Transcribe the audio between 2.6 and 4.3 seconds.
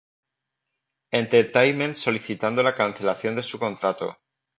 la cancelación de su contrato.